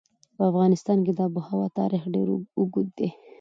په 0.35 0.43
افغانستان 0.51 0.97
کې 1.05 1.11
د 1.13 1.19
آب 1.27 1.33
وهوا 1.35 1.65
تاریخ 1.79 2.03
ډېر 2.13 2.27
اوږد 2.57 2.87
دی. 2.97 3.09